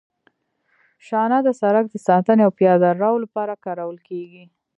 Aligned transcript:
شانه 1.07 1.37
د 1.45 1.49
سرک 1.59 1.85
د 1.91 1.95
ساتنې 2.07 2.41
او 2.45 2.51
پیاده 2.59 2.89
رو 3.01 3.13
لپاره 3.23 3.61
کارول 3.65 3.97
کیږي 4.07 4.43